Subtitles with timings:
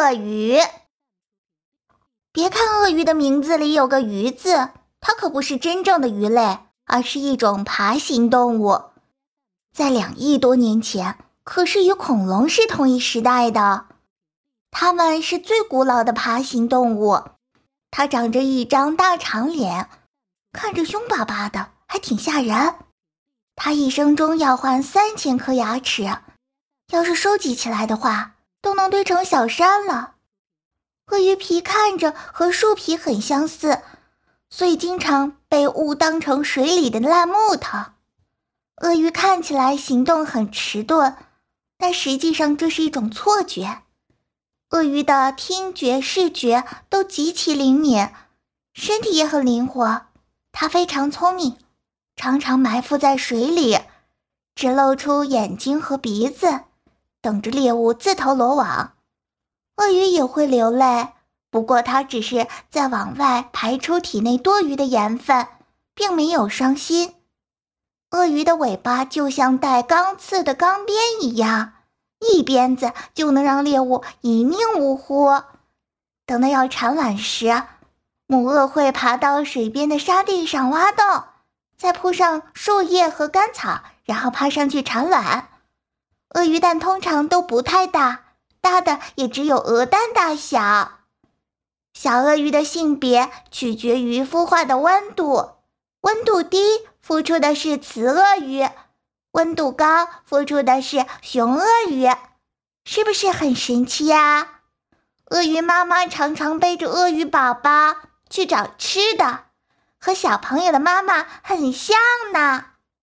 [0.00, 0.56] 鳄鱼。
[2.32, 8.84] 别看鳄鱼的名字里有个“鱼”字，它可不是真正的鱼类，而是一种爬行动物。
[9.74, 13.88] 在两亿多年前，可是与恐龙是同一时代的。
[14.70, 17.22] 它们是最古老的爬行动物。
[17.90, 19.90] 它长着一张大长脸，
[20.50, 22.74] 看着凶巴巴的，还挺吓人。
[23.54, 26.04] 它一生中要换三千颗牙齿，
[26.90, 30.14] 要是收集起来的话，都能堆成小山了。
[31.06, 33.80] 鳄鱼皮看着和树皮很相似，
[34.48, 37.78] 所以经常被误当成水里的烂木头。
[38.82, 41.16] 鳄鱼看起来行动很迟钝，
[41.76, 43.82] 但实际上这是一种错觉。
[44.70, 48.08] 鳄鱼的听觉、视觉都极其灵敏，
[48.72, 50.02] 身体也很灵活。
[50.52, 51.58] 它非常聪明，
[52.14, 53.80] 常常埋伏在水里，
[54.54, 56.60] 只露出眼睛和鼻子，
[57.20, 58.92] 等着猎物自投罗网。
[59.76, 61.08] 鳄鱼也会流泪，
[61.50, 65.46] 不过它只是在往外排出体内多余的盐分，
[65.94, 67.14] 并没有伤心。
[68.10, 71.74] 鳄鱼的尾巴就像带钢刺的钢鞭一样，
[72.18, 75.28] 一鞭子就能让猎物一命呜呼。
[76.26, 77.62] 等到要产卵时，
[78.26, 81.24] 母鳄会爬到水边的沙地上挖洞，
[81.76, 85.49] 再铺上树叶和干草，然后爬上去产卵。
[86.34, 88.24] 鳄鱼蛋通常都不太大。
[88.62, 90.98] 大的也只有鹅蛋大小。
[91.94, 95.52] 小鳄鱼的性别取决于孵化的温度，
[96.02, 96.58] 温度低
[97.04, 98.68] 孵出的是雌鳄鱼，
[99.32, 102.06] 温度高孵出的是雄鳄鱼，
[102.84, 104.60] 是不是很神奇呀？
[105.30, 107.96] 鳄鱼妈妈常常背着鳄鱼宝宝
[108.28, 109.44] 去找吃的，
[109.98, 111.96] 和小朋友的妈妈很像
[112.32, 112.66] 呢。